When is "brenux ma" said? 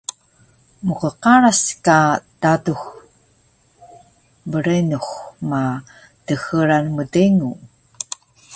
4.51-5.61